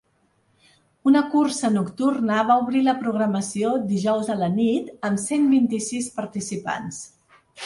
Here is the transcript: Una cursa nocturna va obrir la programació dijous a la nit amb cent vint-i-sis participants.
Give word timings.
Una 1.09 1.19
cursa 1.33 1.69
nocturna 1.75 2.39
va 2.51 2.55
obrir 2.63 2.81
la 2.87 2.95
programació 3.03 3.75
dijous 3.93 4.33
a 4.37 4.39
la 4.41 4.51
nit 4.57 4.91
amb 5.11 5.23
cent 5.27 5.47
vint-i-sis 5.53 6.11
participants. 6.19 7.05